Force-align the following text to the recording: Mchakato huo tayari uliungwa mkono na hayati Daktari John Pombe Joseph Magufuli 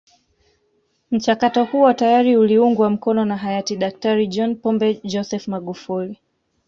Mchakato 1.11 1.63
huo 1.65 1.93
tayari 1.93 2.37
uliungwa 2.37 2.89
mkono 2.89 3.25
na 3.25 3.37
hayati 3.37 3.77
Daktari 3.77 4.27
John 4.27 4.55
Pombe 4.55 4.93
Joseph 5.03 5.47
Magufuli 5.47 6.19